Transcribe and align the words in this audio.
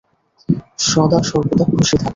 সদ-সর্বদা 0.85 1.65
খুশি 1.71 1.95
থাকা। 1.97 2.09